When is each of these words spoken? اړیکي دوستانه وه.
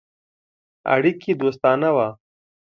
اړیکي 0.93 1.31
دوستانه 1.41 1.89
وه. 1.95 2.07